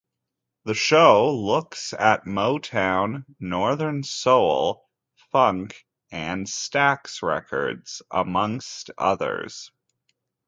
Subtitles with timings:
[0.63, 4.83] The show looks at Motown, Northern Soul,
[5.31, 9.69] funk and Stax records amongst others.